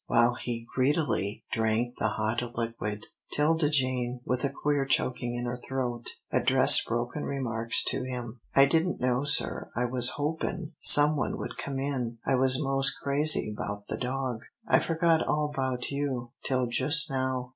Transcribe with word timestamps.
While 0.07 0.33
he 0.33 0.65
greedily 0.73 1.43
drank 1.51 1.97
the 1.99 2.07
hot 2.07 2.41
liquid, 2.55 3.05
'Tilda 3.33 3.69
Jane, 3.69 4.19
with 4.25 4.43
a 4.43 4.49
queer 4.49 4.83
choking 4.83 5.35
in 5.35 5.45
her 5.45 5.61
throat, 5.67 6.09
addressed 6.31 6.87
broken 6.87 7.23
remarks 7.23 7.83
to 7.89 8.01
him. 8.01 8.39
"I 8.55 8.65
didn't 8.65 8.99
know, 8.99 9.25
sir 9.25 9.69
I 9.75 9.85
was 9.85 10.15
hopin' 10.17 10.71
some 10.81 11.15
one 11.17 11.37
would 11.37 11.55
come 11.55 11.77
in 11.77 12.17
I 12.25 12.33
was 12.33 12.59
mos' 12.59 12.89
crazy 12.89 13.53
'bout 13.55 13.83
the 13.89 13.97
dog 13.97 14.41
I 14.67 14.79
forgot 14.79 15.21
all 15.21 15.53
'bout 15.55 15.91
you 15.91 16.31
till 16.43 16.65
jus' 16.65 17.07
now." 17.07 17.49